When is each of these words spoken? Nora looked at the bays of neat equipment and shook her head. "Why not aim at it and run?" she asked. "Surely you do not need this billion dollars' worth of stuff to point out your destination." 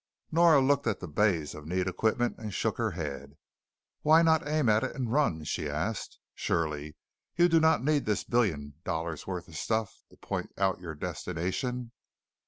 Nora 0.31 0.61
looked 0.61 0.87
at 0.87 0.99
the 0.99 1.07
bays 1.07 1.53
of 1.53 1.67
neat 1.67 1.85
equipment 1.87 2.39
and 2.39 2.51
shook 2.51 2.79
her 2.79 2.89
head. 2.93 3.37
"Why 4.01 4.23
not 4.23 4.47
aim 4.47 4.67
at 4.67 4.83
it 4.83 4.95
and 4.95 5.13
run?" 5.13 5.43
she 5.43 5.69
asked. 5.69 6.17
"Surely 6.33 6.95
you 7.35 7.47
do 7.47 7.59
not 7.59 7.83
need 7.83 8.05
this 8.07 8.23
billion 8.23 8.73
dollars' 8.83 9.27
worth 9.27 9.47
of 9.47 9.55
stuff 9.57 9.93
to 10.09 10.17
point 10.17 10.53
out 10.57 10.81
your 10.81 10.95
destination." 10.95 11.91